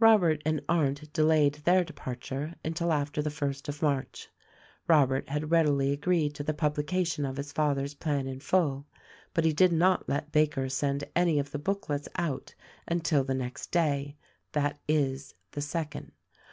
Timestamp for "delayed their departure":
1.12-2.56